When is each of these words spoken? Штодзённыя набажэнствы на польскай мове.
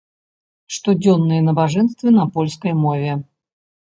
Штодзённыя 0.77 1.41
набажэнствы 1.49 2.07
на 2.19 2.25
польскай 2.39 2.73
мове. 2.83 3.13